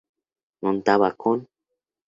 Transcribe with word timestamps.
Contaba 0.61 1.13
con 1.13 1.45